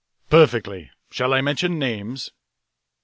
"Perfectly. 0.31 0.89
Shall 1.11 1.31
I 1.31 1.41
mention 1.41 1.77
names?" 1.77 2.31